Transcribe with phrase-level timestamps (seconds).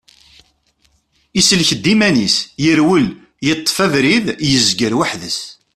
[1.39, 3.05] Isellek-d iman-is, yerwel,
[3.45, 5.39] yeṭṭef abrid, yezger weḥd-s.